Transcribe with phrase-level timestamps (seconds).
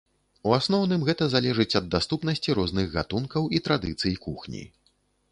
[0.51, 4.63] У асноўным гэта залежыць ад даступнасці розных гатункаў і традыцый кухні.